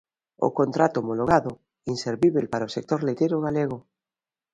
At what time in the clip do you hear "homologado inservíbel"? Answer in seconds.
0.99-2.45